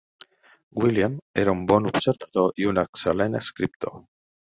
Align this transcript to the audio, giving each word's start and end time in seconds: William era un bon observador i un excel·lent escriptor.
William 0.83 1.17
era 1.41 1.53
un 1.57 1.61
bon 1.71 1.89
observador 1.89 2.63
i 2.63 2.67
un 2.71 2.81
excel·lent 2.85 3.41
escriptor. 3.41 4.01